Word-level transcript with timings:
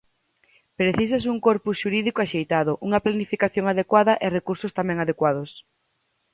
Precisas 0.79 1.23
un 1.33 1.37
corpus 1.47 1.75
xurídico 1.81 2.19
axeitado, 2.21 2.71
unha 2.87 3.03
planificación 3.05 3.65
adecuada 3.67 4.13
e 4.25 4.27
recursos 4.37 4.75
tamén 4.79 4.97
adecuados. 4.99 5.51